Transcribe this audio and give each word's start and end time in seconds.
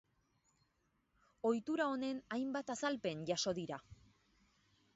Ohitura 1.49 1.87
honen 1.95 2.23
hainbat 2.37 2.73
azalpen 2.77 3.21
jaso 3.31 3.57
dira. 3.61 3.79